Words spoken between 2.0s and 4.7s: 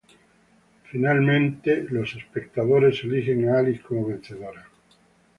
espectadores eligen a Alice como vencedora.